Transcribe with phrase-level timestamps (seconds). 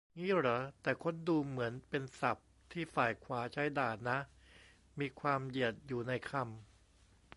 [0.17, 4.17] งี้เหรอ แต่ค้นดูเหมือนเป็นศัพท์ที่ฝ่ายขวาใช้ด่านะ
[4.99, 6.45] มีความเหยียดอยู่ในคำ